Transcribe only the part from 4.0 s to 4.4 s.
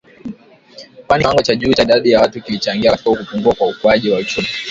wa